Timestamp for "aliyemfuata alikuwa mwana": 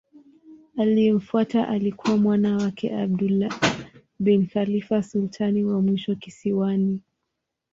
0.77-2.57